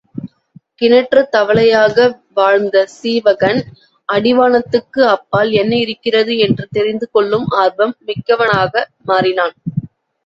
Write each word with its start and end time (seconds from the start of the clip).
கிணற்றுத் 0.81 1.29
தவளையாக 1.33 2.05
வாழ்ந்த 2.33 2.77
சீவகன் 2.95 3.61
அடிவானத்துக்கு 4.09 5.03
அப்பால் 5.11 5.51
என்ன 5.61 5.75
இருக்கிறது 5.83 6.35
என்று 6.47 6.67
தெரிந்து 6.71 7.09
கொள்ளும் 7.11 7.47
ஆர்வம் 7.61 7.95
மிக்கவனாக 8.07 8.73
மாறினான். 9.05 9.55